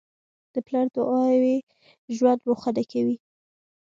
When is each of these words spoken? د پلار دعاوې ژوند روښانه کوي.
د 0.53 0.55
پلار 0.67 0.87
دعاوې 0.95 1.57
ژوند 2.15 2.45
روښانه 2.47 2.83
کوي. 2.91 3.17